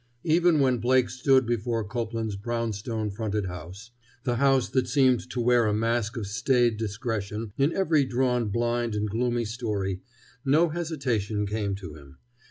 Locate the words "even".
0.23-0.59